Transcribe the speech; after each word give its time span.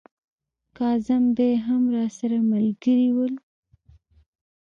کاظم 0.77 1.23
بې 1.37 1.49
هم 1.65 1.81
راسره 1.95 2.37
ملګري 2.51 3.09
ول. 3.15 3.33